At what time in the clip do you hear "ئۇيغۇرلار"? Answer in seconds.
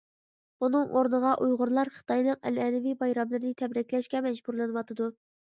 1.47-1.91